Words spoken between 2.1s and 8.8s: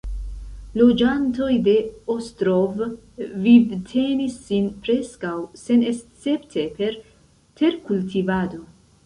Ostrov vivtenis sin preskaŭ senescepte per terkultivado.